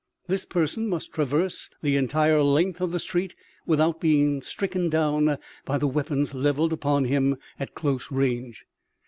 [0.25, 3.35] This person must traverse the entire length of the street,
[3.67, 8.65] without being stricken down by the weapons levelled upon him at close range.